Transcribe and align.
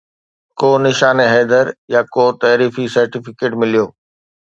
ڪو 0.59 0.69
نشان 0.85 1.17
حيدر 1.33 1.65
يا 1.93 2.01
ڪو 2.13 2.25
تعريفي 2.43 2.85
سرٽيفڪيٽ 2.95 3.51
مليو 3.61 3.85